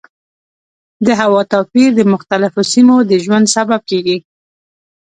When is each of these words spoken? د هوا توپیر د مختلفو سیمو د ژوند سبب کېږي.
د 1.05 1.07
هوا 1.21 1.41
توپیر 1.53 1.89
د 1.95 2.01
مختلفو 2.13 2.61
سیمو 2.73 2.95
د 3.09 3.11
ژوند 3.23 3.45
سبب 3.55 3.81
کېږي. 3.89 4.17